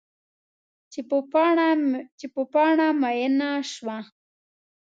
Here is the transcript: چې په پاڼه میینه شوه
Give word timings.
چې 2.19 2.25
په 2.35 2.41
پاڼه 2.53 2.87
میینه 3.01 3.51
شوه 3.71 3.97